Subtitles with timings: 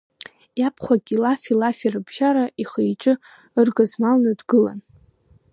[0.59, 3.13] Иабхәагьы лафи-лафи рыбжьара ихы-иҿы
[3.59, 4.79] ыргызмалны дгылан.